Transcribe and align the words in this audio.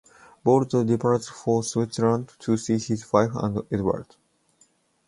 Boult 0.43 0.71
departs 0.87 1.27
for 1.29 1.63
Switzerland 1.63 2.33
to 2.39 2.57
see 2.57 2.79
his 2.79 3.13
wife 3.13 3.33
and 3.35 3.59
Edward. 3.71 4.07